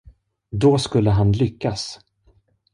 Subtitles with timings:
[0.51, 1.99] Då skulle han lyckas.